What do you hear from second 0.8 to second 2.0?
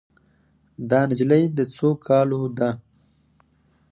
دا نجلۍ د څو